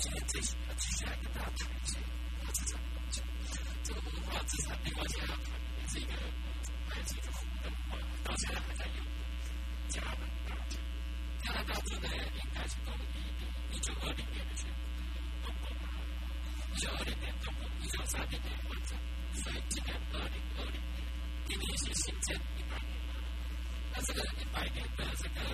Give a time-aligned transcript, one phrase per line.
[0.00, 3.04] 今天这一集继续来跟大家谈一些文化资产的关。
[3.84, 5.36] 这个文化资产没关系啊，
[5.76, 6.12] 也是一个
[6.88, 9.04] 还是一个古的文化，到现在还在用。
[9.90, 10.08] 加拿
[10.48, 10.56] 大，
[11.44, 14.64] 加拿大住的应该是从一一九二零年的时，
[16.72, 18.96] 一九二零年东，一九三零年完成，
[19.34, 21.04] 所以今年二零二零年，
[21.44, 23.20] 今年是新建一百年了。
[23.92, 25.44] 那这个一百年的这个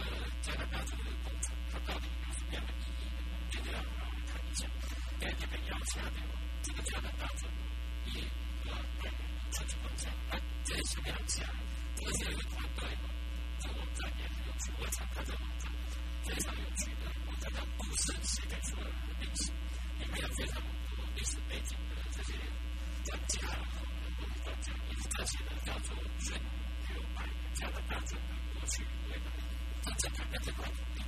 [0.40, 1.10] 加拿大住的，
[1.72, 3.34] 它到底有什么意义呢？
[3.50, 4.05] 今天要。
[4.56, 4.70] 讲，
[5.20, 6.10] 但你们要知道，
[6.62, 7.46] 这个叫大周，
[8.06, 8.14] 一
[8.64, 9.12] 个外面
[9.50, 11.42] 的超级，是两期，
[11.96, 12.88] 这个是一个团队，
[13.60, 15.70] 这个网站也很有趣，我常看这个网站，
[16.24, 18.90] 非常有趣的，我这个故事是跟出来的
[19.20, 19.52] 历史，
[20.00, 22.32] 里面有非常多历史背景的这些
[23.04, 27.22] 专家和我们专家，也是这些的叫做十六百
[27.54, 30.40] 家的大臣们过去为在的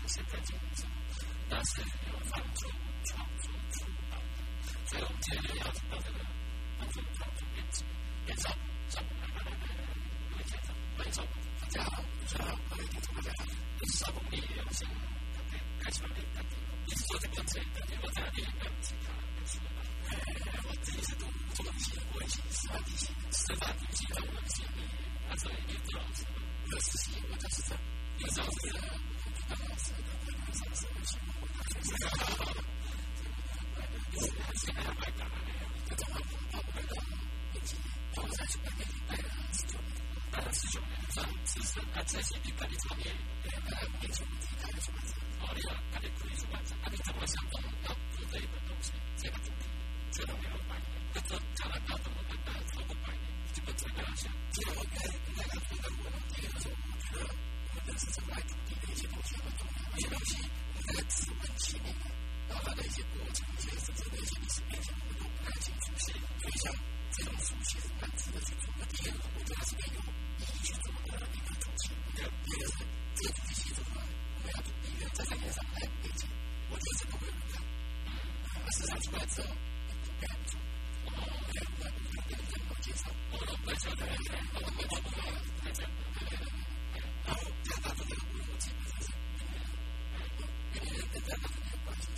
[0.05, 0.85] 一些背景，知，
[1.49, 2.69] 但是有帮助。
[3.09, 4.23] 场所知道的。
[4.87, 6.19] 所以我们今天就邀请到这个
[6.93, 7.85] 作场所编辑
[8.27, 8.49] 严少
[8.89, 9.81] 上来，来来来来
[10.99, 11.23] 来，各，
[11.61, 13.45] 大家好，大家好，各位听众大家好，
[13.79, 14.05] 我是，
[14.37, 16.53] 也有幸特别开出来跟您，
[16.87, 18.47] 也是做这个职业的，因为在那边，
[20.65, 21.25] 我自己是读
[21.55, 24.87] 中文系，我也是师范体系，师范体系的文系毕业，
[25.29, 26.25] 那时候也念老师，
[26.71, 27.81] 我，我就是这样，
[28.19, 28.57] 严少是。
[29.49, 29.93] 当老师，
[30.27, 32.78] 当老师，我喜欢我大学。
[34.19, 35.31] 现在买地呢，
[35.87, 37.11] 它要超过五百亩，它要超过
[37.55, 37.83] 一千亩，
[38.15, 39.25] 它在什么地方买呢？
[39.49, 39.83] 在四川，
[40.33, 40.79] 但是四川
[41.45, 42.47] 现在是国家新的
[42.79, 43.07] 产业，
[43.45, 49.63] 现在国家鼓励土地改革，土地要大力度去完成，土地怎么想都要做这个东西，这个土地
[50.13, 53.25] 绝对没有百年，这个将来它怎么敢超过百年？
[53.53, 54.33] 这个怎么想？
[54.53, 57.25] 这个我该应该说的，我今天说，我觉得，
[57.75, 60.31] 无论是这块土地，这些东西很重要，这些东西，
[60.75, 61.95] 我在四分七年。
[62.49, 65.85] 包含些国籍，一些那些历史背景，我都不太清楚。
[65.99, 66.11] 所
[66.49, 66.73] 以像
[67.13, 68.61] 这种书写是蛮值得去的。
[68.89, 70.01] 第二，我觉是更有
[70.39, 71.83] 意义去做的一个主题。
[72.15, 72.77] 第二个是
[73.15, 74.01] 这个主题写出来，
[74.35, 76.27] 我们要第一个在上面上还有背景，
[76.71, 77.55] 我觉得这个会很看。
[78.07, 78.09] 嗯，
[78.73, 79.49] 市场出来之后。
[91.31, 91.68] Thank you.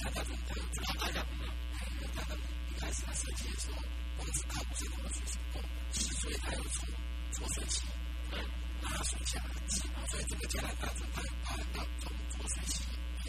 [0.00, 1.44] 参加这种活动，就让大家懂得，
[1.76, 2.38] 哎，人家的
[2.78, 3.76] 开始在设计的时候，
[4.16, 5.60] 我们是靠不是靠的去手工，
[5.92, 6.88] 脊椎还有从
[7.32, 7.84] 左髓起，
[8.32, 8.38] 哎，
[8.80, 12.84] 拉竖起来，脊嘛，所以这个艰难大组它包含到从左髓起，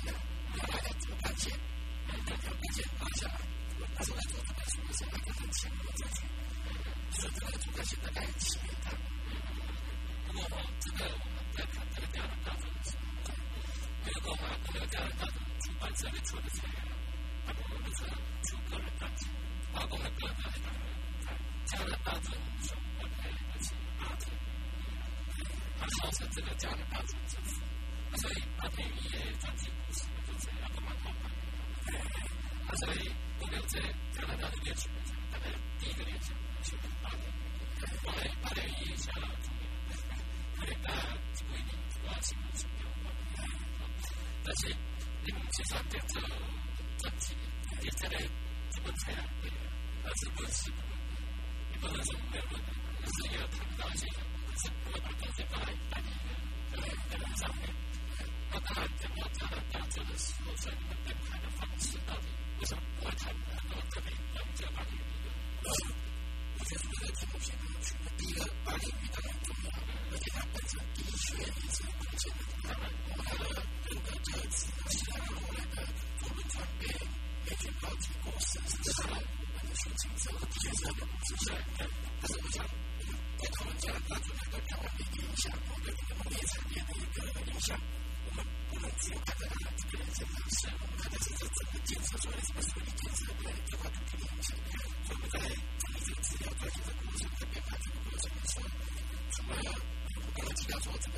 [0.07, 0.13] 哎，
[0.55, 1.51] 然后大家怎么关节，
[2.07, 3.35] 哎，两条关节拉下来，
[3.97, 6.23] 那时候来做这本书的时候，还是很浅薄再去，
[7.19, 8.95] 所以这个主干线大概七米长，
[10.27, 13.10] 不过哈，这个我们在看这个艰难大组的时候。
[14.03, 16.75] 没有购买目标价的大厂主办设备处的裁员，
[17.45, 18.03] 他们公司
[18.49, 19.29] 出个人大奖，
[19.73, 20.63] 发工的个人大奖，
[21.21, 24.25] 在加拿大总统我的爱的是阿特，
[25.79, 27.43] 他号称这个加拿大总统，
[28.11, 31.29] 那所以阿特一夜赚进五十亿，就这样购买购买，
[32.67, 33.09] 那所以
[33.39, 33.79] 目标在
[34.11, 35.45] 加拿大的业绩来讲，大概
[35.79, 36.33] 第一个联想
[36.63, 37.17] 就是阿特，
[38.03, 39.69] 后来阿特一夜下了中年，
[40.59, 40.89] 对，那
[41.45, 42.89] 不一定，主要是目标。
[44.43, 44.75] 但是
[45.23, 46.21] 你唔是选择做
[46.97, 47.33] 杂志，
[47.71, 48.17] 因为这个
[48.69, 49.51] 基本材料贵，
[50.03, 50.71] 而是本事，
[51.71, 52.71] 你不能说没有问题，
[53.05, 56.09] 就是要谈到一些，就是不会把东西放在大一个
[56.73, 57.69] 呃电脑上面。
[58.51, 62.25] 那当然，电脑它的标准的时候，所以你们电台的方式到底
[62.59, 66.10] 为什么不会谈很多特别用这个方面的理论？
[66.65, 68.05] 这是一个基础性的区别。
[68.17, 69.69] 第一个，巴黎语当然重要，
[70.11, 72.41] 而且它本身的确也是有贡献的。
[72.63, 75.77] 那么，我们的这个这次的希腊人，我们的
[76.19, 76.83] 作文传遍
[77.45, 81.45] 遍全高级过甚至是我们的学生，这个的确是很不值钱。
[82.21, 82.63] 但是我想，
[83.39, 87.75] 在他们家，他主要的台湾的影响，我对我们农业产业的一个影响。
[88.81, 90.67] 个去看看他这个人身上是，
[90.97, 94.57] 看看现在怎么检测出来，什么时候你检测出来，对他的不影响。
[95.09, 98.63] 我们在整理这个资料、做这个过程、在编排这个过程的时候，
[99.31, 99.53] 除了
[100.15, 101.17] 我刚才提到说这个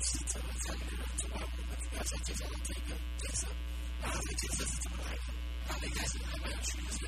[0.00, 2.80] 是怎么这样一个人之外，我们要先介绍到这个
[3.18, 3.46] 建设，
[4.00, 5.22] 那这个建设是怎么来的？
[5.68, 7.06] 那应该是还蛮有趣的是，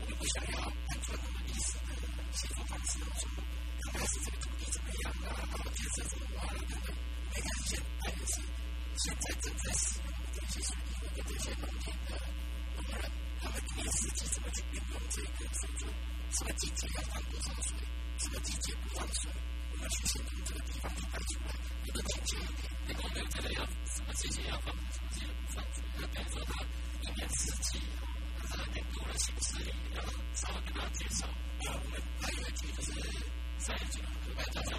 [0.00, 1.90] 我们不想要按照我们历史的
[2.32, 3.28] 写作方式说，
[3.82, 6.94] 刚开始这个土地怎么样啊，然后建设怎么挖了等等，
[7.34, 8.40] 应该是先，当然是。
[8.96, 10.76] 现在正在使用的这些水？
[10.84, 12.10] 泥或者这些农田的
[12.76, 13.10] 农人，
[13.40, 15.68] 他们每四季怎么去运用这个水？
[15.78, 15.86] 柱？
[16.30, 17.76] 什么季节要放多少水？
[18.18, 19.30] 什么季节不放水？
[19.72, 21.50] 我们去形容这个地方就排出来，
[21.84, 22.36] 有的天气
[22.86, 26.64] 那个没有这个要什么季节要放，什么季节不放水，那等于说他
[27.02, 28.06] 一年四季啊，
[28.38, 30.02] 他是很严格的形式里要
[30.34, 31.26] 稍微跟他介绍。
[31.60, 32.92] 那我们还有一句就是
[33.58, 34.78] 三一句，就是外交上。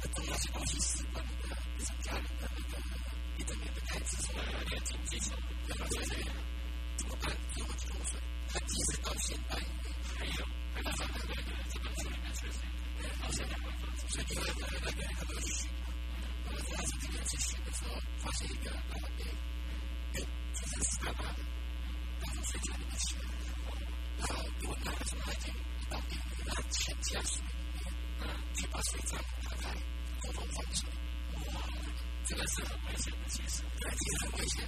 [0.00, 1.24] 很重要是公司习的
[1.78, 2.78] 一种家人的那个
[3.38, 6.14] 一整年的开支，从来没有经济上的那些
[6.96, 7.30] 怎么办？
[7.52, 8.58] 所以我就跟我说，他
[9.02, 9.56] 到现在
[10.16, 11.34] 还有，还有上个月
[11.70, 12.58] 这个月里面确实
[13.00, 13.66] 对，好像两万，
[14.08, 14.90] 所以就是那个那
[15.26, 15.88] 个去寻嘛，
[16.44, 16.58] 我们
[17.00, 19.24] 这边去寻的时候，发现一个呃，哎，
[20.14, 20.16] 哎，
[20.54, 21.34] 就是十八的，
[22.20, 23.22] 当时睡觉里面去了，
[24.18, 24.34] 然后
[24.84, 25.44] 拿什么来着？
[25.90, 26.16] 到底
[26.70, 27.40] 钱家属？
[28.54, 29.68] 第八十一章，他在
[30.20, 30.86] 空中放手。
[31.52, 31.60] 哇，
[32.24, 33.62] 这个是很危险的，其实。
[33.80, 34.66] 对，其实很危险。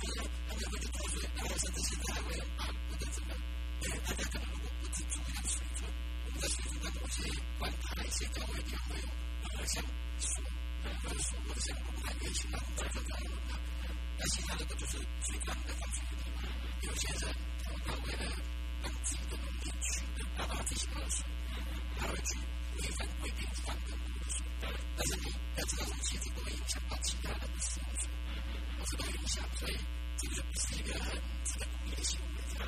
[0.00, 3.34] 不是，他们会脱水，然后甚至现在还会啊，或者怎么？
[3.82, 5.88] 因为大家可能如果不知注意的水准，
[6.24, 7.22] 我们在水中的某些
[7.58, 9.06] 管台，现在我一定会有
[9.56, 9.84] 呃像
[10.18, 10.42] 锁，
[10.84, 13.54] 呃或者锁或者像木板运行的木板正在用的。
[14.18, 16.42] 那其他的不就是水管的放水的地方？
[16.82, 17.34] 有些人
[17.86, 18.24] 他为了
[18.82, 21.24] 让自己的农地取得达到最想要的水，
[21.96, 22.38] 他会去。
[22.82, 24.44] 也反馈给其他的部署。
[24.96, 27.80] 但是你要知道，这其实都会影响到其他的部署，
[28.78, 29.76] 都是都影响，所以
[30.18, 31.10] 这个不是一个很
[31.44, 32.26] 值得鼓励的行为。
[32.54, 32.60] 对，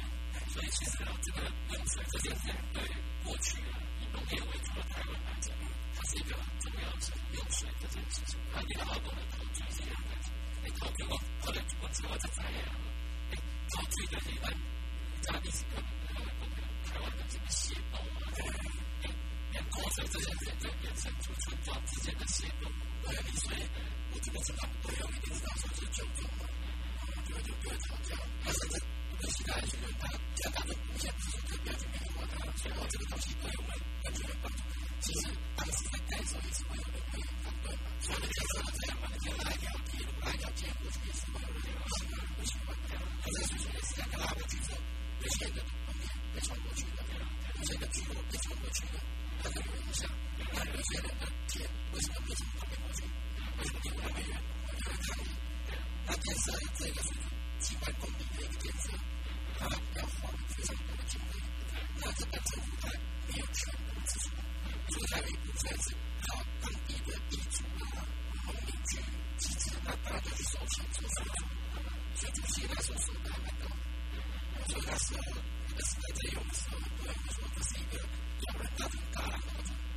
[0.53, 1.43] 所以其实啊，这个
[1.73, 2.83] 用水这件事情，对
[3.25, 5.55] 过去啊，以农业为主的台湾来讲，
[5.95, 6.97] 它是一个很重要的
[7.35, 8.39] 用水这件事情。
[8.53, 10.11] 那你的劳动的投注是一样的，
[10.65, 12.81] 你投注过，后来结果之后再发芽了，
[13.33, 13.37] 哎，
[13.71, 14.51] 投注的地方，
[15.23, 18.33] 在历史课本都会公开台湾的这个写报啊。
[18.37, 18.47] 对
[19.63, 22.69] 点扩散这些人在衍生出村庄之间的协作。
[23.07, 23.63] 对，你所以，
[24.11, 25.41] 我这个村庄朋友一定是
[25.93, 26.47] 舅舅嘛，
[27.15, 28.17] 然就就就会吵架。
[28.43, 28.61] 他甚
[29.11, 34.51] 我们其他一群人，他家当中无限制的标准没有他，所以我这个东西对我完全没帮。
[35.01, 42.75] 其实当时在盖的时候也是会有人会反对嘛，所这样嘛，你看到一条铁路，一条街，过去也是有人反，不喜欢。
[43.23, 44.75] 可是叔叔也是在跟他们竞争，
[45.23, 45.95] 有些人的旁
[46.35, 47.03] 被冲过去的。
[47.65, 48.87] 这个苹果为什么去出？
[49.43, 50.11] 它的影响，
[50.53, 53.07] 那有些人的电为什么为什么会没出
[53.59, 54.31] 为什么电量没远？
[54.83, 55.07] 它的抗，
[56.07, 57.09] 那电色这个是
[57.61, 58.91] 几百公里的一个电色，
[59.59, 61.39] 它要花非常多的经费，
[61.99, 62.69] 那这个政府
[63.29, 64.31] 没有全部支出，
[64.91, 65.53] 所以它一部
[65.83, 65.95] 是
[66.27, 68.03] 他当地的地主啊、
[68.45, 68.99] 农民去
[69.39, 71.07] 集资，那大的去收做，
[72.17, 73.71] 所以这那时候是还蛮多，
[74.67, 75.23] 所个时候。
[75.75, 77.99] 这是在用说，用说，不是一个。
[78.45, 79.41] 当然，大风大浪，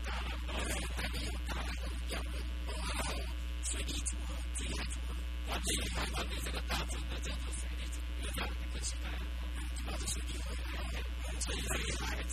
[0.06, 0.66] 大浪，大浪
[0.96, 2.32] 还没有大浪的，要不，
[2.68, 3.12] 我爱好
[3.64, 5.00] 水一族和水一族，
[5.48, 9.12] 我这一块的这个大风呢，叫做水一族，有这样一个习惯，
[9.86, 11.04] 我们就是以后要海，
[11.40, 11.58] 所以
[11.98, 12.24] 大海，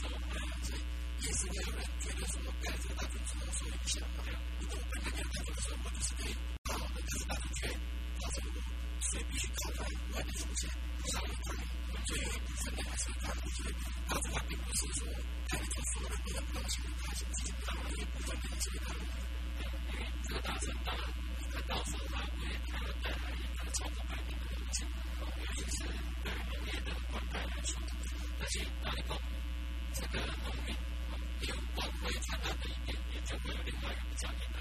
[0.62, 0.78] 所以
[1.20, 4.30] 以色列人决定说，干脆大风大浪，水下，我们
[4.90, 6.22] 本来就是说，我们是海，
[6.68, 7.40] 我们是大海。
[8.32, 10.70] 所以必须考虑外的风险。
[11.02, 11.60] 不少人认为，
[12.06, 13.74] 最一部分的还是大陆这边。
[14.08, 14.12] 它
[14.48, 15.06] 并不是说
[15.48, 18.94] 它里头所有的不能放弃，它是只大一部分的这个大。
[19.92, 20.88] 因为这个大城大，
[21.36, 21.72] 你看到
[23.02, 24.86] 带来一个超过百年的风险，
[25.18, 25.84] 尤其是
[26.22, 27.70] 对农业的灌溉来说。
[28.40, 29.20] 而且大陆，
[29.92, 30.14] 这个
[31.40, 34.60] 有光辉灿烂的一面，也就会有另外一个叫你爱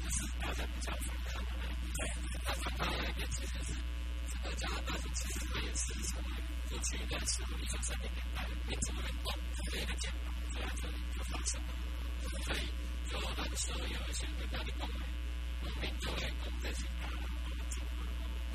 [0.00, 0.90] 不，是大家比较。
[2.78, 3.74] 那一面其实是
[4.30, 6.22] 这个加拿大，其实它也是从
[6.68, 9.32] 过去一段时间，一九三零年代民主运动
[9.70, 11.68] 的一个肩膀，在这里就发生了。
[12.44, 12.58] 所以，
[13.10, 15.00] 就那个时候有一些国家的公民，
[15.62, 16.86] 农民就会攻这些，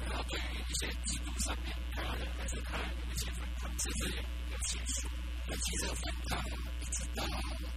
[0.05, 4.21] 然后对于一些制度上面，台湾人还是他有一些反抗，甚至有
[4.51, 5.07] 有起诉。
[5.47, 6.41] 那其实反抗
[6.81, 7.23] 一直到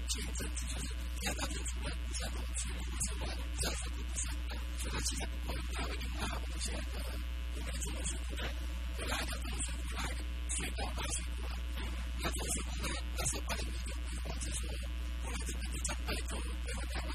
[0.08, 0.88] 前阵子，就是
[1.20, 2.72] 加拿大政府不再容许
[3.04, 3.22] 之外，
[3.60, 6.96] 暂时不反抗，所以他其实不会他会跟他们这些的
[7.52, 8.48] 国民族的水库来，
[8.96, 10.00] 回来的东西来
[10.48, 11.52] 水稻大水库啊，
[12.22, 14.58] 那这是那那是八零年的规划，就是
[15.22, 17.10] 后来这个就长辈就回到台湾，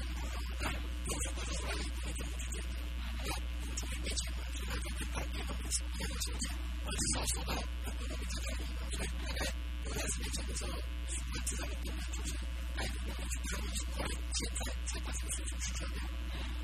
[0.60, 1.82] 那有什么出来，你
[2.14, 2.78] 怎么去解决？
[3.26, 3.28] 要
[3.74, 6.46] 从里面钱嘛，所以他就跟当地的民什么样的情况，
[6.86, 7.50] 而至少说到
[7.84, 8.62] 很多农民在那里，
[8.94, 9.50] 因为大概。
[9.94, 12.34] 开始年轻的时候，他知道的根本就是
[12.74, 14.02] 爱的我们去看的是快，
[14.34, 14.58] 现在
[14.90, 16.02] 才把这个水平去调掉。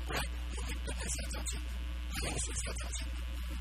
[0.05, 0.19] 不然
[0.51, 1.61] 我们本来是要找钱，
[2.11, 3.07] 还要说是要找钱，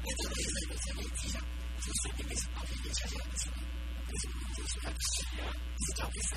[0.03, 1.39] 我这个也是一个生意迹象，
[1.79, 3.63] 这水平也是到底一个下降的情况。
[4.11, 4.35] 为什么？
[4.59, 6.35] 就是它的洗啊，是交给谁？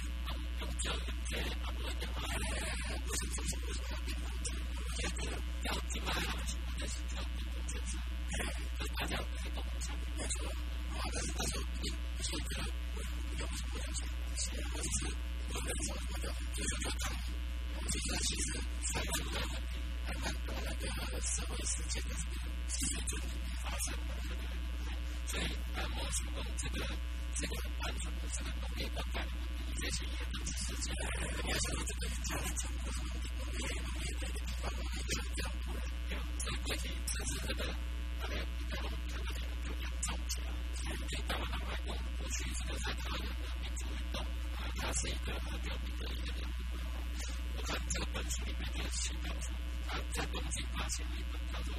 [0.61, 3.33] 用交给阿伯的话，为什么？
[3.33, 3.65] 为什么？
[3.65, 4.53] 为什么要变工资？
[4.93, 6.37] 现在这个要进来了，
[6.77, 7.73] 但是要变工资，
[8.29, 8.45] 哎，
[8.93, 10.45] 大家可以懂一下，没错。
[10.93, 12.69] 啊，但是到时候你不是觉得？
[13.35, 14.03] 有什么东西？
[14.37, 15.09] 是或者是
[15.49, 17.03] 我们什么什么的，就是说当
[17.89, 18.45] 这个其实
[18.93, 19.35] 在这个
[20.05, 20.85] 还蛮多那个
[21.21, 24.45] 社会事件的这个水准里面发生的，对不对？
[25.25, 25.43] 所以
[25.75, 26.85] 按摩手工这个
[27.35, 36.21] 这个单纯的这个农业灌溉的问题，这些也都只是这个，人家说这个家庭成果什么的，农业农业这个地方农业这样这样多人，对吧？
[36.39, 37.59] 所以问题甚至这个
[38.21, 38.77] 大概比较
[39.09, 43.23] 这个这个就严重起来，所以对台湾来讲，过去这个在台湾。
[44.75, 46.75] 它是一个很有名的一个人物。
[47.55, 49.55] 我看这个本书里面就写到说，
[49.87, 51.73] 他在东京发行了一本叫做《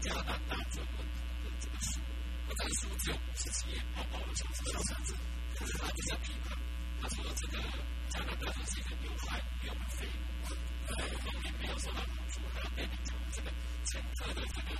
[0.00, 1.06] 加拿大中文》
[1.44, 2.00] 的这个书。
[2.48, 4.62] 那这个书只有五十几页，薄薄的小册
[5.04, 5.14] 子，
[5.56, 6.58] 可是他比较批判，
[7.00, 7.62] 他说这个
[8.10, 10.54] 加拿大是一个有害有废物，
[10.88, 10.94] 呃，
[11.24, 13.50] 农民没有受到好处，还要被民族这个
[13.84, 14.76] 前科的这个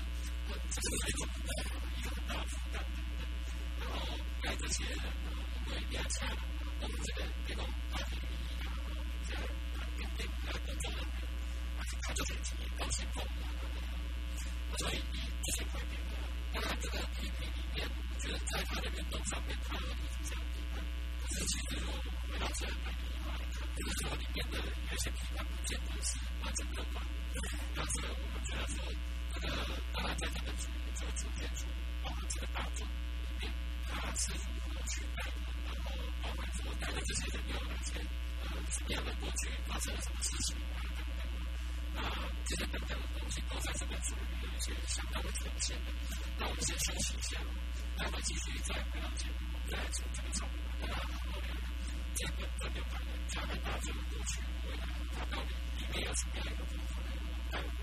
[0.70, 1.13] 这个
[44.94, 45.90] 有一些相当的呈现的。
[46.38, 47.40] 那我们先休息一下，
[47.96, 49.34] 待会继续再回到节目，
[49.68, 51.48] 再从这个角度跟大家聊聊
[52.14, 57.04] 这本《分流版的加拿大这个过去未来，它到底里面有什么样一个部分
[57.50, 57.74] 带我们。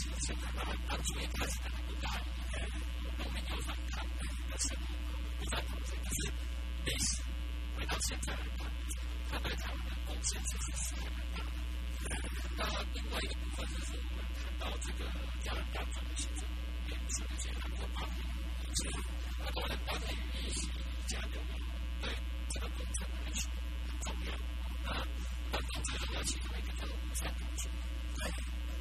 [0.00, 2.08] 事情，那么当初开始打不打，
[2.54, 2.56] 呃，
[3.18, 4.56] 都没有反抗的一个，
[5.38, 6.00] 不反抗声音。
[6.02, 6.18] 可是
[6.86, 7.20] 历史
[7.76, 8.18] 回到现，
[9.30, 11.52] 他对台湾的贡献其实是还蛮大的。
[12.56, 12.64] 那
[12.94, 15.04] 另外一个部分就是我们看到这个
[15.44, 18.18] 加拿大总理选，是那些韩国方面，
[18.64, 18.88] 以及
[19.38, 20.08] 那当然当然
[20.42, 20.60] 也是
[21.08, 21.20] 加
[22.00, 22.08] 对
[22.48, 23.52] 这个工程来说
[23.86, 24.16] 很重。
[24.82, 24.88] 那
[25.52, 27.68] 那总之要请他们一个叫吴三同学。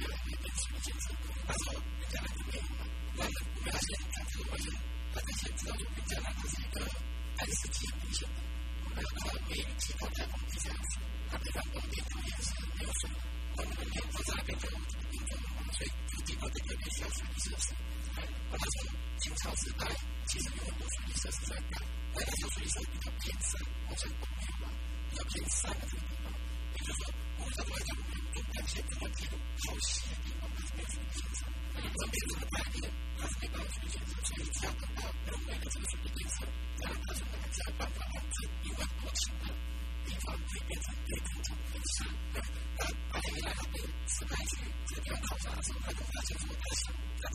[0.00, 1.12] 越来越变成建设。
[1.46, 2.72] 他说瑜伽来的内容，
[3.16, 4.66] 那我们要先看这个外人，
[5.12, 6.80] 他得先知道瑜伽呢，它是一个
[7.36, 7.92] 按时机的，
[8.84, 10.96] 我们要把它每一期都带往地下去，
[11.28, 13.10] 它每张光碟上也是没有水，
[13.56, 15.14] 我们每天都在那边就运，
[15.76, 17.74] 所以就经过这个必要水利设施。
[18.16, 18.88] 那他说
[19.20, 19.84] 清朝时代
[20.26, 21.82] 其实有很多水利设施在盖，
[22.14, 23.52] 但那些水设施比较偏山，
[23.88, 24.08] 好像，
[25.10, 26.14] 比较偏山的这个地，
[26.72, 27.70] 也就是说，我们在外。
[28.30, 31.38] 大钱、中钱、小钱，都必须去抢。
[31.74, 32.18] 大钱、中钱、
[32.50, 34.54] 小钱，都是必须去抢。
[34.60, 36.46] 抢不到，永远都是别人的。
[36.78, 39.34] 大钱、中钱、小钱，一万块钱，一万块钱，
[40.06, 47.29] 两万块钱，三万块钱，四万块钱，五万块钱，十万块钱，一百万块钱，上万块钱，千万块钱，上百万块钱，上千万块钱，上亿块钱。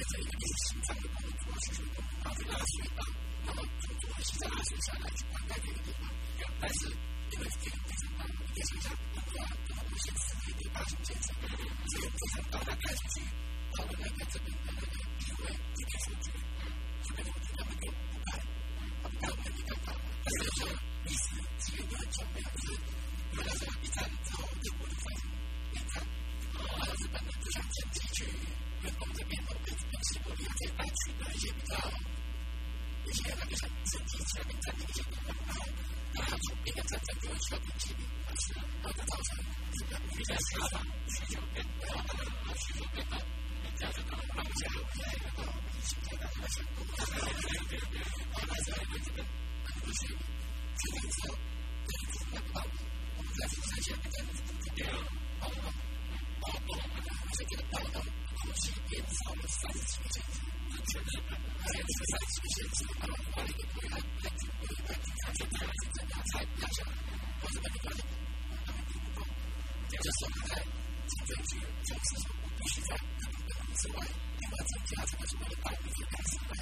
[0.00, 1.92] 个这个内心的工作是什么，
[2.24, 3.04] 把它拉扯到，
[3.44, 6.02] 然后从左心脏拉扯下来去灌溉这个地方。
[6.58, 13.20] 但是因为这个非常大，你可以想象，如果要这个无限次的一，这个非常高的盖出去，
[13.76, 14.72] 到了个的那
[15.36, 16.32] 会，一定数据，
[17.04, 18.32] 就变成我们他们都不干，
[19.20, 20.00] 他一干他们。
[20.24, 20.72] 但是有时
[21.04, 21.28] 历史
[21.60, 22.72] 几个月转变，就是
[23.32, 24.88] 原来是一战之后，日本。
[26.68, 31.74] 还有日本的最强阵地，去日本这边，从日本西部沿海地区的一些地方，
[33.06, 35.50] 一些那个阵地，主要阵地一些地方，那
[36.12, 39.28] 那要从那个阵地，就是从基地地方去，然后造成
[39.70, 40.74] 那个日军的伤亡，
[41.08, 44.76] 去救援，然后他们马上去从那边，那边就到八千多，
[45.20, 49.18] 然后我们这边的防线突破了，然后那边，然后那边这边，
[49.64, 50.02] 然后就是，
[50.78, 51.32] 撤退之后，
[51.86, 52.58] 但是这边不到，
[53.16, 54.80] 我们在富山县那边是渡过掉，
[55.40, 55.72] 好不好？
[56.50, 56.82] 报道，
[57.32, 60.24] 这个报道，或许因此我们丧失了信心，
[60.70, 62.78] 或者我们还丧失了信心。
[63.00, 66.40] 我们怀疑，我们怀疑，我们完全怀疑，我们完全不相信。
[66.60, 67.66] 为什么？
[67.80, 67.98] 因为，
[68.50, 69.18] 我们听不惯。
[69.90, 70.52] 就是他在
[71.06, 71.52] 记者群
[71.84, 73.98] 中，至少不是在那个公司外，
[74.40, 76.52] 另外一家，另外一家，另外一家，另外一家之外，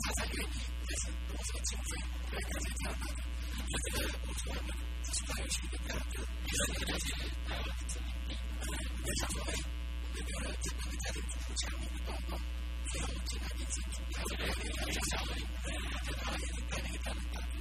[0.00, 0.52] 他在外面，
[0.86, 1.90] 他是多少经费，
[2.30, 3.04] 多少经费？
[3.60, 4.70] 这个工作呢，
[5.02, 7.06] 就是关于这个大学里面的那些
[7.48, 7.92] 大学的证
[8.26, 9.62] 明，或者说是
[10.00, 12.32] 我们的这个家庭的证明的报告。
[12.90, 15.28] 最后，我们进行这个注册的这个小孩
[15.62, 17.54] 在哪里的办理的这个办理的手续。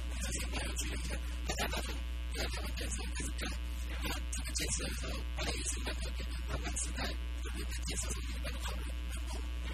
[0.00, 1.08] 我们这些办理的手续，
[1.46, 1.86] 大家都是
[2.34, 3.42] 要他们签字盖章。
[3.90, 7.00] 然后这个结束后，把一些那个相关的资料，
[7.44, 9.30] 我们的建设所准备好了，然后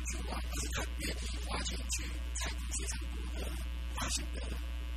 [0.07, 1.95] 就往这个医院里花钱去
[2.37, 3.43] 太平血站补个
[3.95, 4.55] 八星的了。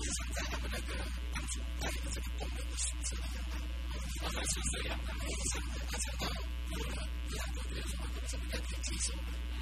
[0.00, 0.94] 隐藏在他们那个
[1.32, 3.42] 当主管的这个功能的选择里面。
[4.44, 5.54] 是这样，然后医生，
[6.18, 6.26] 到
[7.48, 9.12] 过个月之后，怎么该可接受，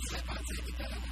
[0.08, 1.02] 才把这个带来了。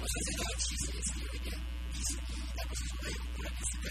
[0.00, 1.48] 我说这个其实也是有一点
[1.92, 3.06] 意思意义，但不是说哎，
[3.36, 3.86] 不然你是该，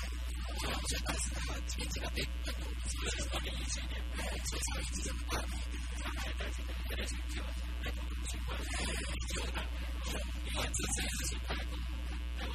[0.59, 5.47] 就好像当时他前几天被很多，是不是说你以前也哎，至少一直这么大的，
[6.01, 7.35] 他还担心的，担心就
[7.83, 8.59] 很多情况，哎，
[9.31, 9.57] 就那，
[10.45, 11.71] 因为这些事情太多，
[12.39, 12.53] 那么。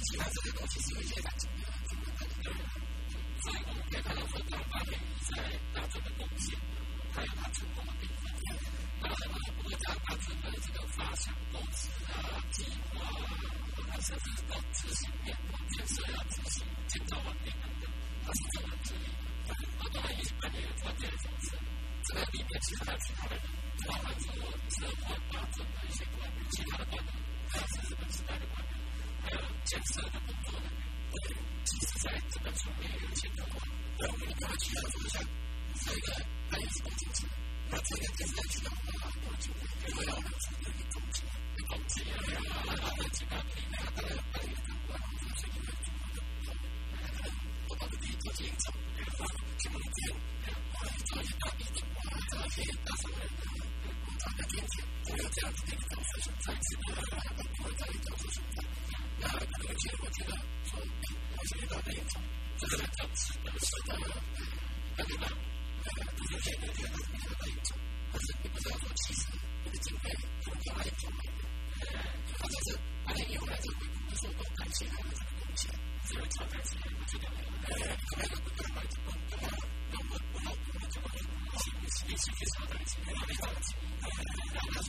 [0.00, 1.66] 其他这些东西是有一些感情的，
[2.42, 2.87] 对不对？
[3.42, 3.48] 对对。
[3.48, 4.98] 所以我们可以看到说，当八点
[5.30, 5.30] 在
[5.74, 6.58] 大众的贡献，
[7.14, 8.26] 还有他成功的地方。
[9.00, 15.36] 当然了，国家大致的这个发想构思啊、计划啊，甚至到执行面、
[15.70, 17.88] 建设要执行、建造完毕等等，
[18.26, 19.06] 它是这么之一。
[19.48, 19.54] 啊，
[19.94, 21.56] 当然也是扮演有关键的角色。
[22.04, 23.38] 这个里面其实还有其他的，
[23.86, 24.28] 包含说
[24.68, 27.14] 社会发展的一些观念、其他的观念，
[27.48, 28.74] 还有日本时代的观念，
[29.22, 30.97] 还有建设的工作人员。
[31.10, 33.60] 对，其实在这个层面有一些的话，
[33.98, 35.22] 对我们里面的其他说像
[35.84, 36.06] 这个，
[36.50, 37.26] 它也是工程师。
[37.70, 38.76] 那这个电视剧的话，
[39.24, 39.60] 我就会
[39.92, 41.24] 会要有自己的一种经
[41.56, 42.12] 一种经验
[42.48, 46.48] 啊，然后几个品牌啊，大家扮演的关注是因为主要的，
[47.68, 49.26] 我把自己做进场，比如说
[49.58, 53.42] 什么店，啊，做一些大地的，啊，做一些大商人的，
[54.18, 56.88] 大家赚钱，都有这样子的一个角色存在，是的，
[57.36, 59.07] 都会这样一个角色存在。
[59.20, 60.32] 那可能其实我觉得
[60.64, 60.78] 说，
[61.36, 62.22] 我觉得那一种，
[62.58, 63.90] 这个叫值得是的，
[64.96, 65.28] 感觉到。
[66.30, 67.78] 有些人觉得他是那一种，
[68.12, 69.20] 但是你不知道说，其实
[69.64, 70.10] 这个经费
[70.42, 71.98] 从另外一种来的，
[72.38, 73.78] 他就是八年以后来这个
[74.08, 75.70] 不是我感谢他的这个贡献，
[76.06, 79.58] 只有超在自己我觉得，呃，另外一个不干嘛就不干嘛，
[79.90, 81.08] 那我我老婆就会
[81.58, 83.74] 去去去去超在自己，没着急，
[84.52, 84.88] 然后他说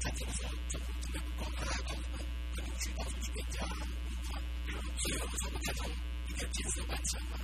[0.00, 2.26] 他这个时候就这个不够，他到我们
[2.58, 5.86] 可能去到处去变家，所以我说我看到
[6.26, 7.38] 一个建设完成嘛，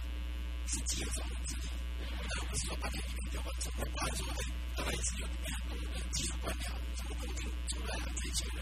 [0.66, 1.68] 是计划自己。
[2.05, 4.27] 而不是说八点一定就完成，不然说
[4.74, 6.66] 大概也是有里面很多的技术官僚，
[6.98, 8.59] 什么固定出来啊这些人，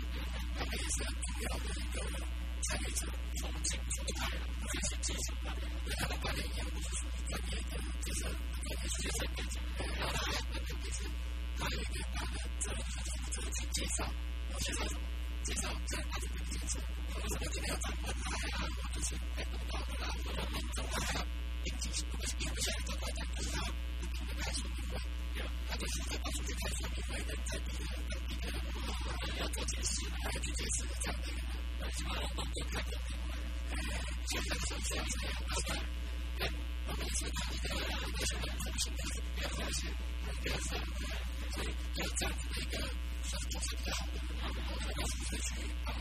[0.59, 1.97] 他们也是很重要的一个
[2.69, 3.09] 参与者，
[3.41, 4.29] 从进出派
[4.69, 9.57] 这些技术官僚，跟他们八点一样，不是属于专业的，就是专业学生背景，
[9.97, 11.01] 然后他那个也是
[11.57, 14.05] 他有一个大的责任，就是负责去介绍，
[14.61, 15.12] 介绍什么？
[15.45, 16.79] 介绍在八点的建设，
[17.13, 18.17] 或者什么今天要涨温啦，
[18.83, 21.21] 或者是被动到的啦，或者民众啊，还要
[21.65, 23.23] 应急，如果是因为现在这块讲。
[25.93, 28.47] 是在把数据开出来，因为人在比的本地的
[29.41, 32.91] 要做解释，还要去解释的这样的一个，基本上都都看过。
[34.31, 35.71] 现在是这样子的，那个跟
[36.87, 39.01] 我们是看一个为什么同性的
[39.35, 39.87] 比较关系，
[40.43, 40.71] 比较少，
[41.53, 42.75] 所以有这样子的一个
[43.23, 45.93] 算是就是比较好的，然后我们当时是这样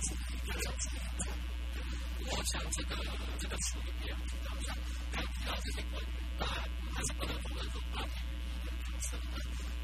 [0.00, 0.26] 子的。
[2.30, 2.94] 我想这个
[3.38, 4.76] 这个处理面，好像
[5.12, 6.06] 刚提到这些关于
[6.38, 6.46] 大
[6.92, 7.96] 还是不能不能说大。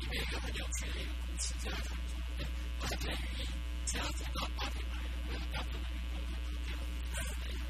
[0.01, 1.89] 里面有很有趣的一个故事，这样子，
[2.81, 3.17] 它在于
[3.87, 4.95] 只要走到八点来，
[5.27, 5.81] 我们大部分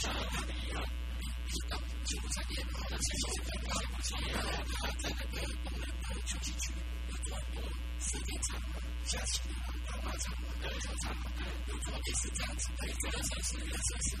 [0.00, 0.82] 像他们一样，
[1.18, 6.72] 比比到技术产业，好像是现在的技术产业，然后他在那个东南的休息区
[7.08, 7.62] 有做多
[7.98, 8.60] 四 D 厂、
[9.04, 14.16] 下棋啊、打麻将啊、篮球场啊，有做类似这样子的一个设施、一个设施。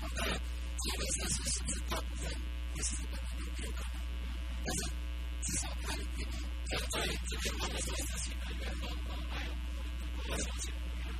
[0.00, 0.40] 好，当然，
[0.82, 2.30] 这个设施是不是大部分
[2.74, 4.00] 也是日本那边有可能？
[4.64, 4.80] 但是。
[5.44, 6.30] 至少他有这个，
[6.70, 10.72] 在在这边他们做事情的员工都还有很多的事情。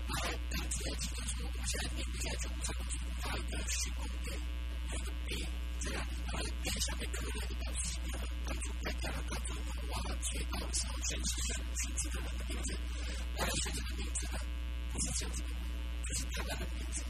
[0.06, 2.74] 然后当时有记者说，我们现在面对在总上
[3.20, 4.26] 发一个虚空杯，
[4.92, 5.30] 有个杯
[5.80, 9.54] 这样，然后杯下面刻了一个表示一个当初在加拿大做
[9.90, 12.68] 挖掘到的时候选出选选出的人的名字。
[13.36, 14.38] 那个选出的名字呢，
[14.92, 15.48] 不是这样子的，
[16.04, 17.02] 就是他那个名字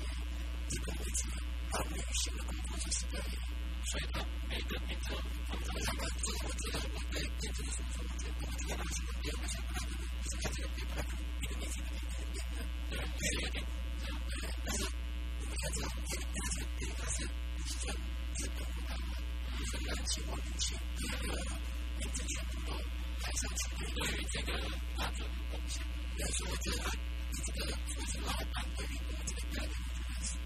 [0.68, 1.20] 这个位置，
[1.70, 3.26] 他女性的工作是十个人，
[3.84, 5.14] 所以他每个名字
[5.48, 6.92] 放在上面，这个我觉得。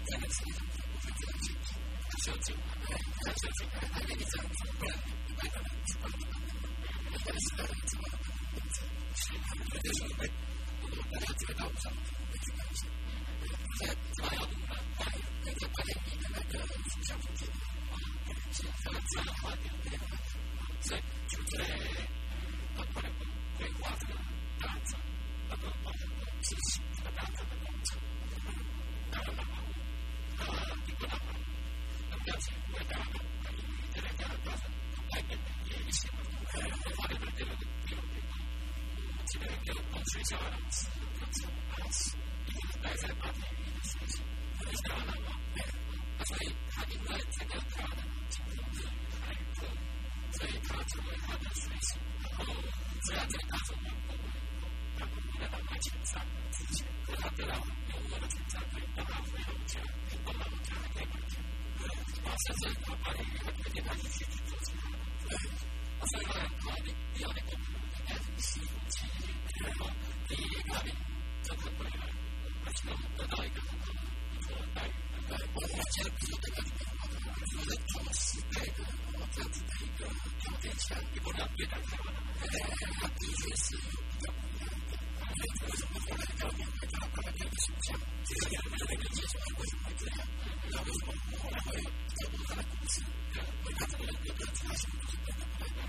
[0.09, 0.37] Thank you.
[0.37, 1.76] 学校老师各种
[2.17, 2.97] Associazione, eh,
[4.79, 4.86] la
[40.35, 44.19] 老师，因为待在八天里的学习，
[44.59, 45.63] 回家了嘛，对，
[46.25, 48.83] 所以他因为这个他的今天日语
[49.23, 49.65] 韩语课，
[50.33, 51.97] 所以他成为他的学习。
[52.21, 52.43] 然后
[53.05, 53.95] 虽然这个大众没有
[54.97, 59.79] 他不会在他前三之前，可他得到有我的成长，可以帮他回老家，
[60.25, 61.39] 帮老家还可以买钱，
[61.77, 61.87] 对，
[62.27, 64.97] 啊，甚至他八天里还推荐他继续去做其他的，
[65.29, 65.31] 对，
[66.07, 69.27] 所以呢，他的第二个应该是西服企业。
[69.57, 69.89] 然后
[70.27, 70.91] 第一他的
[71.41, 72.05] 这个回来，
[72.65, 72.79] 而且
[73.17, 73.99] 得到一个很好的
[74.31, 74.93] 一个待遇。
[75.27, 76.79] 对，我我现在不是这个里面，
[77.25, 78.85] 我觉得同时代的
[79.33, 80.05] 这样子的一个
[80.39, 82.07] 条件下，你不能对待台湾，
[83.01, 84.93] 他的确是有比较不一样的。
[85.65, 90.21] 为什么后来教练会他把他这个形象，这个两个人的接触为什么会这样？
[90.69, 91.06] 那为什么
[91.37, 93.01] 后来会有这么多的故事？
[93.65, 95.81] 为他这个人格的差异是变得不太一样。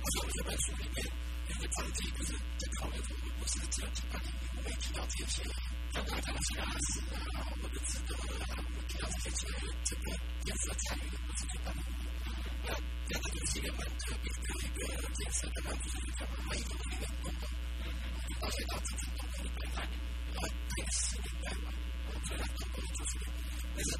[0.00, 0.98] 而且我这本书里面。
[1.50, 5.42] 这个章节就是在考虑中，不是只有几个领域，我们提到这些，
[5.92, 9.46] 包括讲其他事啊，或者值得啊，提到这些
[9.84, 10.10] 这个
[10.46, 11.82] 颜色参与的不是一般的。
[12.64, 14.80] 那这个就是一个蛮特别的一个
[15.20, 17.36] 颜色，刚刚就是讲每一个领域都有，
[18.40, 21.66] 而且到自己都可以摆在，然后这个十年代嘛，
[22.24, 23.26] 虽然都可以做出来，
[23.74, 23.90] 但是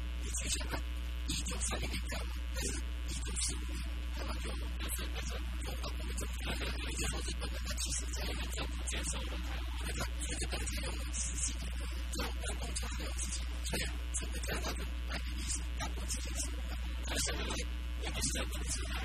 [0.43, 0.81] 你去想看
[1.27, 2.73] 一九三零年代嘛，但是
[3.09, 3.77] 一九四五年。
[4.17, 4.49] 他们就
[4.79, 5.29] 但是但是
[5.61, 8.25] 就到我们这边来，有些说日本人他其实在
[8.57, 9.53] 政府接受了他，
[9.85, 11.65] 那个那个当天用实际的
[12.11, 13.81] 这种人工厂的事情，所以
[14.17, 16.73] 整个加拿大的百年历史大部分是接受的，
[17.05, 17.53] 但是因为
[18.01, 18.97] 也不是在控制它，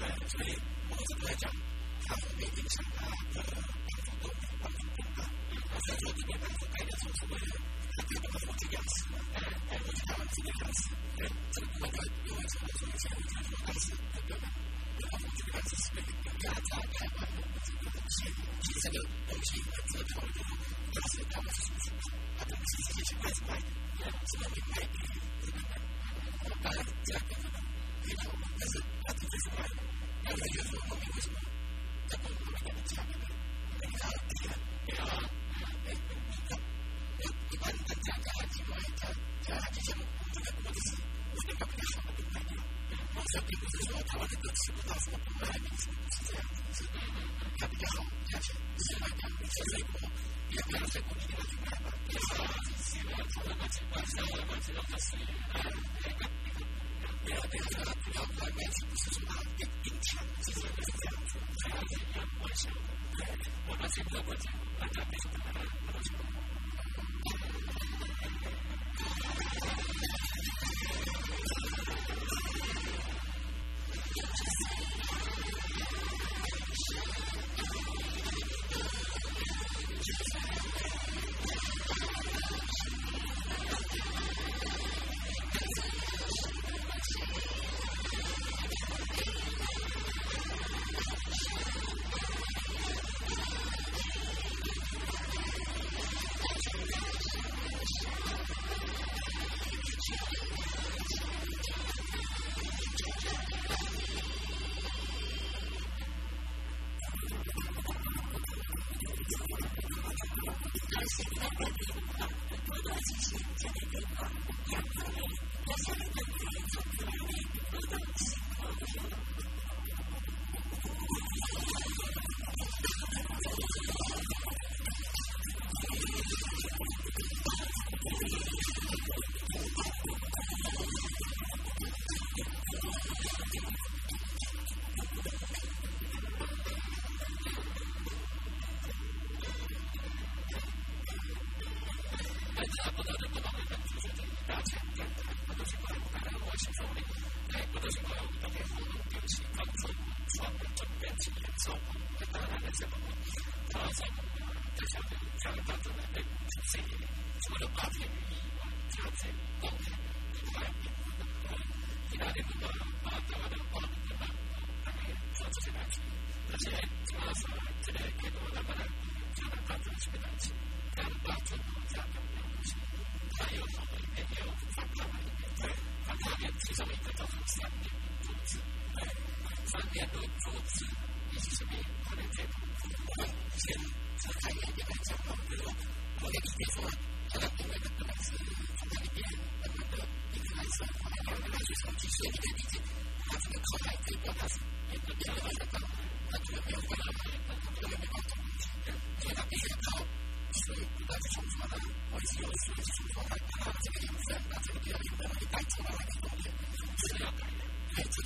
[0.00, 0.56] 对，所以
[0.88, 1.52] 我们这边来讲，
[2.08, 3.04] 它后面影响它
[3.36, 3.44] 的
[3.84, 5.20] 帮助都帮助更大。
[5.84, 7.60] 所以说这边帮助概念说是为了
[7.98, 8.38] 它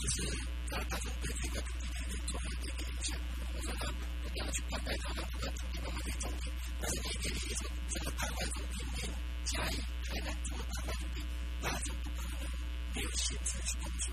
[0.02, 0.26] 就是
[0.68, 3.14] 他大众对这个土地的重要的一个影响。
[3.54, 8.98] 我说他不要去灌溉它的这个土地慢慢的种田，但是你一定是说这个大块土地面
[9.46, 11.22] 加以开展，这个大块土地，
[11.62, 11.94] 那就
[12.94, 14.10] 没有限制去种水。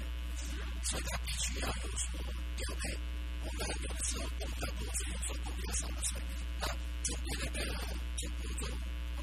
[0.86, 2.22] 所以它必须要有所
[2.54, 2.94] 调配。
[3.42, 6.22] 我们有的时候供比较多水，有时候供比较少的水。
[6.62, 6.70] 那
[7.02, 7.74] 针对那个
[8.14, 8.70] 就比如说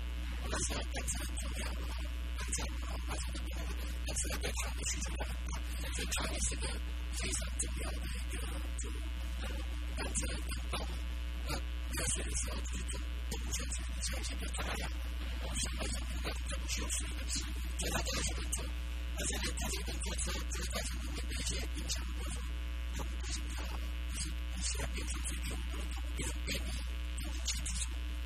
[0.43, 1.81] 我们知道甘蔗很重要的，
[2.39, 2.97] 甘蔗啊，
[4.07, 4.55] 甘蔗那边的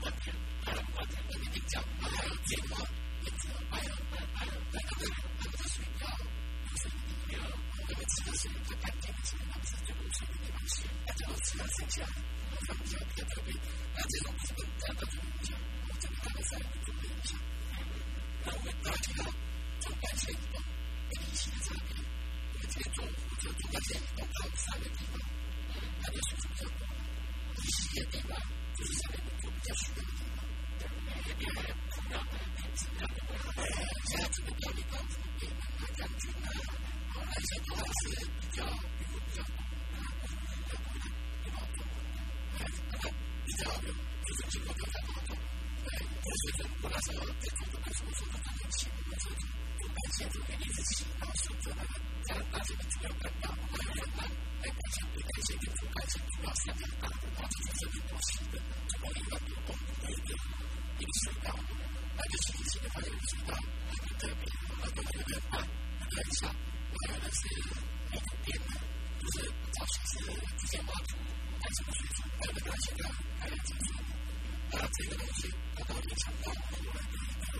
[0.00, 2.84] 灌田，还有灌田那边定降，还有减化、
[3.24, 3.90] 也是还有
[4.34, 5.02] 还有在那个
[5.38, 6.22] 那个水要有
[6.76, 7.40] 水里面，
[8.38, 12.06] 那个吃的水在干田的时候，他们是最有水的地方洗，大家都吃了剩下，
[12.66, 13.54] 放不下比较特别。
[13.96, 15.58] 那这种是跟大家都影响，
[15.98, 16.50] 这个大概是
[16.86, 17.34] 就会影响。
[18.44, 19.24] 那我们大家听到。
[19.80, 20.60] 中干线移动
[21.08, 21.98] 跟以前的差别，
[22.52, 23.04] 我们这边做
[23.40, 25.18] 做中干线移动到三个地方，
[26.02, 26.86] 它的水质比较高。
[27.58, 28.30] 一些地方
[28.76, 30.38] 就是下面工作比较需要的地方，
[31.26, 31.42] 那边
[31.90, 33.32] 同样的品质量的话，
[34.06, 35.62] 现在这个标准高什么边啊、
[35.96, 36.46] 将军啊，
[37.12, 38.08] 好那些都还是
[38.40, 39.56] 比较渔获比较多，
[39.94, 40.30] 啊，比
[40.68, 41.06] 较多的
[41.42, 41.78] 地方做，
[42.58, 43.04] 哎，那个
[43.44, 43.88] 比较有
[44.24, 45.90] 就是经过比较好做，哎，
[46.22, 48.80] 这水准我那时候在做的时候做的很用心，
[49.18, 49.38] 做的。
[50.16, 51.92] 现在肯定是起到选择那个
[52.24, 54.20] 加拿大这个主要干道，还有越南
[54.62, 60.30] 来改善对改善跟主干线主要三个大的，然后这是很多新的，总共一万多公里的一个
[60.98, 61.48] 一个隧道，
[62.16, 66.54] 那个新型的话有隧道很特别，然后有点慢，很小，还
[67.08, 67.40] 有的是
[68.10, 68.80] 那个电的，
[69.20, 70.18] 就是早期是
[70.58, 71.16] 之前挖土
[71.60, 73.02] 干什么水土，还有那现在
[73.40, 73.88] 还有技术，
[74.72, 75.38] 那这个东西
[75.76, 77.52] 它到底强到我们的一个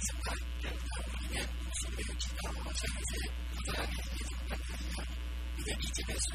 [0.00, 1.36] 生态里面。
[1.78, 3.12] 是没有提到，好像有些
[3.66, 4.98] 在那里也有办法一样。
[5.58, 6.26] 因为你这边是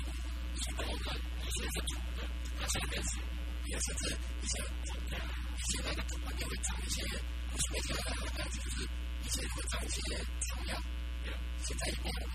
[0.62, 3.18] 是高的，有些是土的，它下面是
[3.66, 7.02] 也是这一些土的，一些那个土里面会长一些，
[7.50, 9.98] 不是没听到的感觉，就是以前会长一些
[10.46, 10.78] 草药，
[11.64, 12.34] 现在也没有了。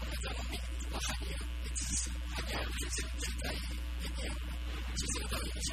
[0.00, 1.34] 我们在外面什么旱药、
[1.74, 3.58] 知识、旱药，就是现在也
[4.16, 4.40] 没有了，
[4.96, 5.68] 其实有影响。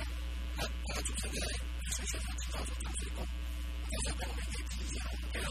[0.58, 5.03] 那那就在水学上知道说长水工，大家跟我们可以提一下，
[5.34, 5.49] 然后。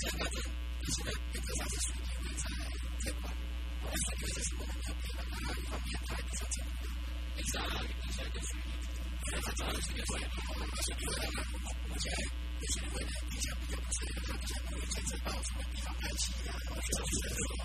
[0.00, 2.46] 这个是以前的原则上是属于会在
[3.02, 3.34] 监管，
[3.82, 6.72] 我们属于这是我们要配合它一方面，它比较紧密。
[7.34, 8.54] 第三，以前就是
[9.32, 11.42] 为它主要是一个水，而且因为它
[11.88, 12.06] 目前
[12.58, 13.06] 有些人会影
[13.40, 17.62] 响比较不是，它不像有牵涉到什么地方拍戏啊，或者是什么，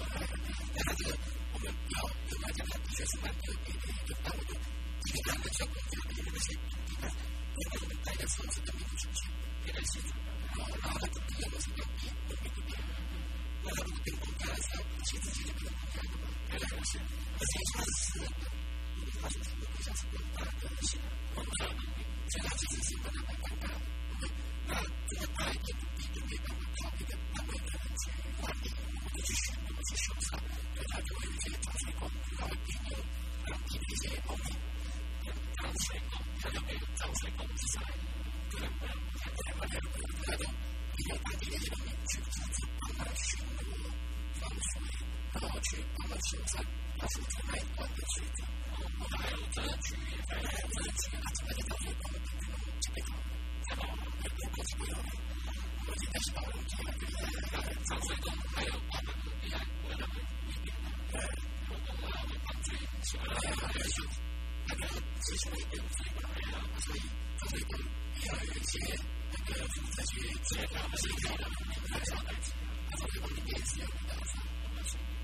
[0.76, 1.09] 但它这个
[1.53, 1.95] 我们要
[2.30, 4.43] 跟大家讲，的确是蛮特别的一个单位，
[5.03, 9.30] 基本上的效果就比那些地方，因为我们待的时候是跟民族出去，
[9.64, 9.99] 别的是。
[10.53, 12.70] 然后它土地又是要比农民的地，
[13.64, 18.45] 那它如果变公家的时候，其实就变成公家的嘛，原来不是，而且它是私人的，
[19.24, 20.99] 因为它是经过地下是国大的一些
[21.34, 24.28] 公家农民，所以它其实是把它买回来的。
[24.67, 24.76] 那
[25.07, 28.11] 这个大一点土地就没办法靠那个单位的人去
[28.41, 28.67] 管理，
[28.99, 32.99] 或者去选，或者去修缮，所以它就会有一些涨水工，它会变有
[33.47, 34.51] 当地的一些农民，
[35.55, 37.80] 涨水工，它就被涨水工制裁，
[38.51, 38.91] 可能不能，
[39.24, 39.80] 可能不能。
[40.28, 40.51] 那种
[40.97, 43.71] 比较大的一些农民去组织帮他巡逻、
[44.36, 44.82] 放水，
[45.74, 46.61] 去帮忙修缮，
[46.99, 48.45] 它是在那一段的水准。
[48.78, 52.45] 我们还有责任区域，还有责任区域，它整个的水管的平均
[52.80, 53.09] 基本上
[53.65, 54.95] 太好了，也不够基本了。
[55.01, 60.15] 我们今天是把问题解决了，涨水工还有把那个厉害，我那个
[60.45, 60.69] 一点，
[61.09, 61.17] 对，
[61.69, 64.05] 我我我要帮最起来，还有还有
[64.69, 66.30] 那个技术一点水管，
[66.86, 67.01] 所以
[67.41, 67.74] 涨水工
[68.21, 68.78] 也要有一些
[69.34, 71.49] 那个负责去协调协调的，
[71.89, 72.13] 还是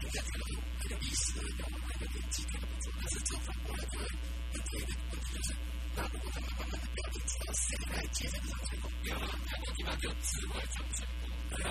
[0.00, 0.44] 现在看到
[0.80, 2.96] 那个历史的描绘的痕迹，他们怎么？
[3.02, 3.20] 它知，
[10.02, 11.70] 有四万张是空的了。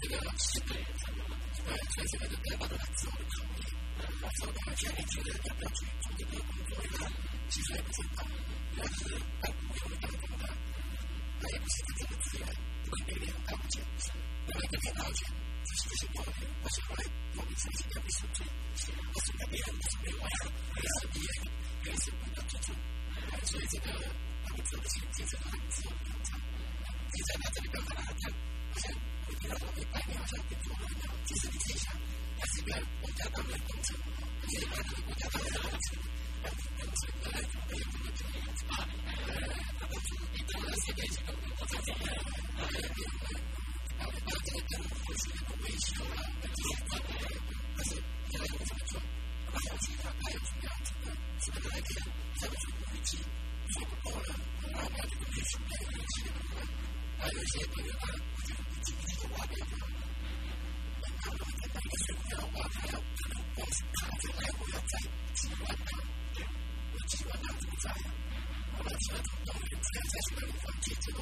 [0.00, 0.74] 这个设备，
[1.66, 3.60] 呃，做这个的代办的自我的考虑，
[3.98, 4.00] 呃，
[4.34, 6.72] 自我考虑，你觉得要不要去做这个工作？
[6.82, 7.06] 因为
[7.48, 8.26] 其实也不是当，
[8.76, 8.98] 原来是
[9.40, 10.44] 当雇佣当中的，
[11.40, 12.44] 他也不是真正的职业，
[12.84, 13.82] 不会给你很大的钱，
[14.46, 15.28] 那么一个很大的钱，
[15.64, 16.98] 只是这些道理，我想来，
[17.36, 20.24] 我们甚至也不是最，我是毕业，我是没完，
[20.72, 21.28] 我也是毕业，
[21.86, 22.72] 也是不能做主，
[23.46, 23.92] 所以这个
[24.44, 25.96] 他们做的钱，其实他们自我的
[26.30, 26.56] 考虑，
[27.12, 28.51] 现在呢，这里边他们还。
[28.74, 28.90] 现
[32.66, 33.96] 在国家的环境条、
[57.22, 59.22] 还有一些别的，我就没记住。
[59.30, 59.72] 我那个，
[60.98, 64.42] 你看我那个水饺，我还要把那个锅烧烫起来，
[69.62, 71.18] 人站在水里放气之后，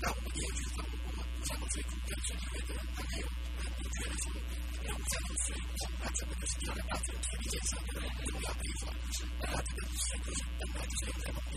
[0.00, 1.27] 但我们也去找过。
[1.44, 3.26] 涨最股票最厉害的人，他没有
[3.58, 4.24] 很明确的说
[4.88, 5.14] 要涨
[5.44, 8.42] 水涨，他可能就是要来把这个推荐上，对不对？
[8.42, 8.94] 要推广，
[9.38, 11.52] 那他这个水就是本来就是用在某边，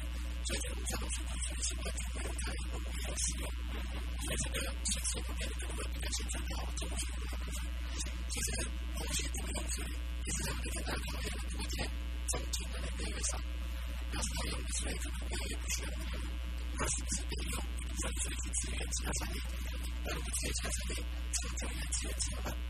[0.46, 3.46] 所以这个涨水股票的习惯就没有他一个目标需要。
[4.22, 7.58] 所以这个新手股票的部分应该是讲到这个水股的部分。
[8.32, 8.48] 其实
[8.96, 11.78] 后续股票水也是我们跟大家讨论的，不过在
[12.32, 13.40] 总体的那个月上，
[14.14, 16.41] 要是他用的水可能越来越不需要了。
[20.04, 22.61] Але высвятшчыцца, што якім звяцца.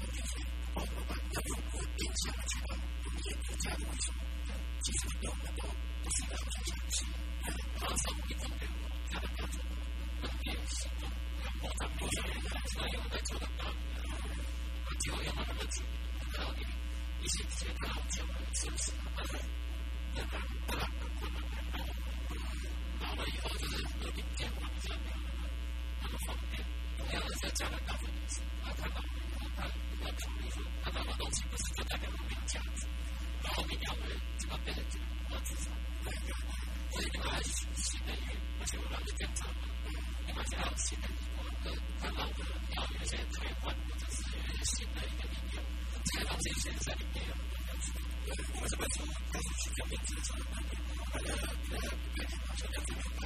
[49.82, 50.78] 有点自责，那你
[51.12, 51.34] 那个
[51.66, 53.22] 别人对你好像有点冷淡。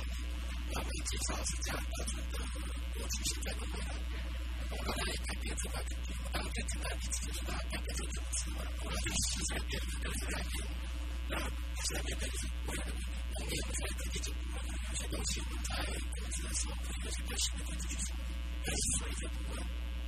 [0.71, 2.39] 那我们介绍是这样标准的
[2.95, 3.91] 国际现在的未来，
[4.71, 10.55] 我们来改变这块地方，当然最简单的就是把改变这个组织嘛，我们就是现在变成未来变，
[11.27, 11.35] 那
[11.83, 14.39] 现在变成未来，我们也在自己组织，
[14.87, 15.75] 有些东西我们在
[16.15, 16.71] 公司的时候，
[17.03, 18.15] 有些东西我们自己组织，
[18.63, 19.59] 但是所以就不会。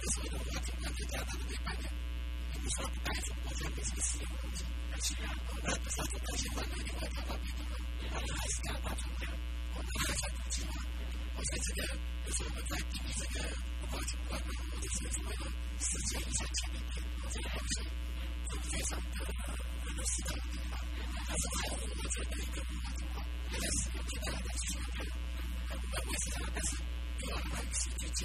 [0.00, 1.84] 的时候，我怎么跟家长没办法？
[2.62, 4.66] 你说不带走，我真的是死不放心。
[4.90, 5.32] 那是啊，
[5.64, 7.72] 那不是就担心万一你会跑到别地方，
[8.10, 9.02] 们还是家大重，
[9.74, 10.76] 我们还想补救啊。
[11.36, 11.80] 我在这个，
[12.26, 13.36] 就是我在定义这个
[13.80, 15.44] 不管怎么办呢，我是所谓的
[15.80, 15.88] 时
[16.20, 16.76] 一下前一，
[17.20, 17.74] 我这个东西
[18.70, 20.72] 非常的很有适当的地方。
[21.26, 22.30] 但是还有我这个
[22.60, 24.82] 不管怎么办，那是我最大的需求，
[25.70, 26.70] 不管为什么，但是
[27.20, 27.80] 又要慢慢去
[28.14, 28.20] 接。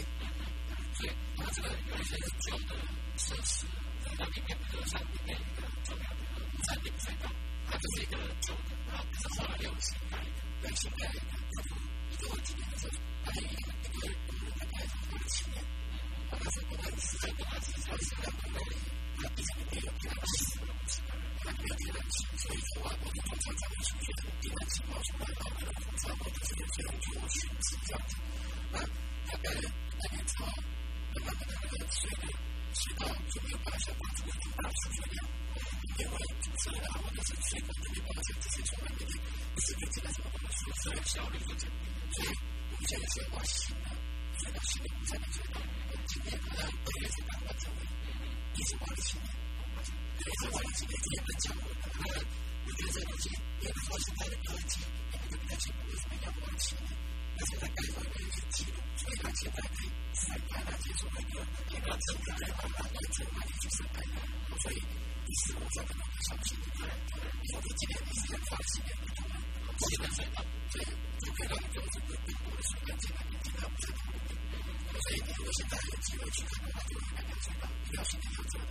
[0.97, 2.75] 对，那这个有一些是旧的
[3.17, 3.67] 设施，
[4.01, 6.15] 就是它里面，比如说像里面一个重要的
[6.63, 7.29] 山顶隧道，
[7.69, 11.75] 它就是一个旧的，然后可是后来又新盖的，对，新盖的，它就是
[12.09, 12.89] 一座纪念的，
[13.25, 15.59] 它里面一个古人的盖房，它的纪念，
[16.31, 18.75] 它那是不管是在哪几条线路那里，
[19.19, 20.47] 它一直没有地方去，
[21.43, 24.07] 它没有地方去，所以说啊，我们就常常会出现
[24.39, 27.37] 地方去跑出来，然后可能差不多就是有些人就会去，
[27.67, 28.15] 是这样子，
[28.71, 28.79] 那
[29.27, 29.51] 大概。
[30.25, 30.47] 之后，
[31.16, 32.28] 的样子的那个系列，
[32.76, 35.20] 祈祷就没有办法像当初的主大叔一样，
[35.97, 36.13] 因为
[36.43, 39.16] 主持人啊，或者是谁，都没办法像之前从来没有，
[39.55, 41.63] 不是就这个什么公司，所以效率就这，
[42.11, 42.28] 所以
[42.70, 43.88] 我们现在是要醒了，
[44.38, 45.61] 所以把心里不再能做到，
[46.07, 47.80] 今天可能都有些办法成为，
[48.55, 49.28] 一直花了七年，
[50.20, 52.20] 一直花了七年，也没讲过，当然，
[52.66, 53.30] 我觉得这东西，
[53.61, 56.91] 因为说现在的科技，我们就比较清楚为什么要花了七年。
[57.38, 61.36] 就是在盖房里面记录，所以他现在可以三百万结束合约，
[61.71, 64.17] 也要整个对方买完成，买也就三百万。
[64.63, 66.88] 所以第四我再跟他们上去，对，
[67.41, 69.36] 你说这几年你是先放几年不同啊？
[69.75, 70.39] 七年水吧，
[70.71, 70.86] 所以
[71.19, 74.31] 就可以让你做这个更多的水分进来，进来不是同的。
[74.95, 78.67] 所以你如果现在还有机会去看的话，就应该两千吧，不要是你要做的。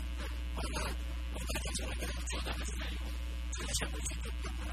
[0.56, 2.98] 好，那我们再讲讲那个做的还是没有，
[3.52, 4.72] 这个项目进度怎么样？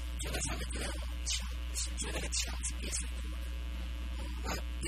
[0.23, 1.11] Yo les había creado
[1.97, 3.05] yo le decía a mis pies y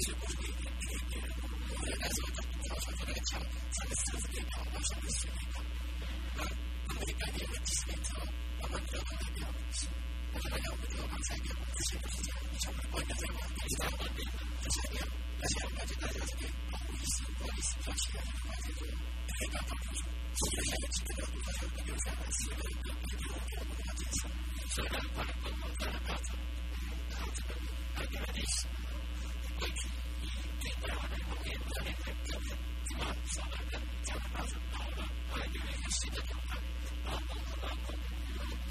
[0.08, 1.50] le puse no
[1.86, 5.32] le das otra cosa que le echaba sabes que es que no vas a decir
[5.32, 6.44] que no
[6.90, 9.50] americano es que no va a mandar a la vida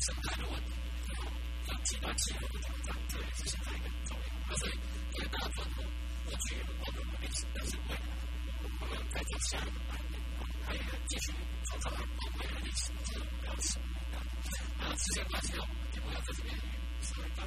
[0.02, 0.81] some kind of one.
[1.66, 4.56] 短期短期的不同涨，这也是一个重要。
[4.56, 4.72] 所以
[5.12, 5.82] 在大转后，
[6.24, 7.46] 过去有很多的不利，是
[7.88, 8.00] 未来
[8.62, 10.14] 我们会再做下一个百年，
[10.66, 11.32] 还有继续
[11.64, 12.00] 创造很
[12.38, 13.78] 未来利息，这个不要是
[14.80, 16.58] 啊，时间关系哦，也不要在这边与
[17.00, 17.42] 所有人打。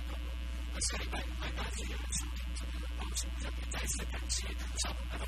[0.78, 2.76] 下礼拜欢迎大家继续来收听这个，
[3.72, 4.46] 再次感谢
[4.78, 5.20] 小伙伴，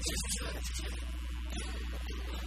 [0.00, 0.88] 谢谢谢谢。
[0.94, 2.43] 嗯嗯嗯